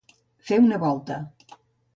Fer 0.47 0.57
una 0.63 0.81
volta. 0.85 1.21